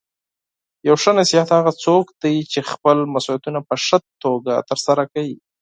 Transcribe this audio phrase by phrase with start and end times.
[0.87, 5.35] یو ښه شخصیت هغه څوک دی چې خپل مسؤلیتونه په ښه توګه ترسره کوي.